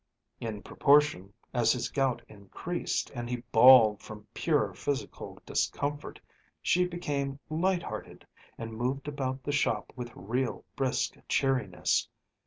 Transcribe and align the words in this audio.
In 0.39 0.63
proportion 0.63 1.31
as 1.53 1.73
his 1.73 1.89
gout 1.89 2.23
increased 2.27 3.11
and 3.11 3.29
he 3.29 3.43
bawled 3.51 4.01
from 4.01 4.25
pure 4.33 4.73
physical 4.73 5.37
discomfort, 5.45 6.19
she 6.59 6.87
became 6.87 7.37
light 7.51 7.83
hearted, 7.83 8.25
and 8.57 8.73
moved 8.73 9.07
about 9.07 9.43
the 9.43 9.51
shop 9.51 9.93
with 9.95 10.11
real, 10.15 10.65
brisk 10.75 11.17
cheeriness. 11.29 12.07